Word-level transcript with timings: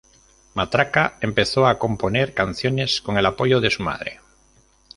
Matraca 0.55 1.19
empezó 1.21 1.67
a 1.67 1.77
componer 1.77 2.33
canciones 2.33 3.01
con 3.03 3.19
el 3.19 3.25
apoyo 3.27 3.61
de 3.61 3.69
su 3.69 3.83
madre. 3.83 4.19